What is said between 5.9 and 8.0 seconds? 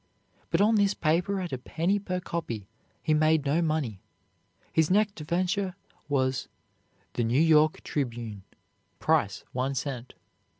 was "The New York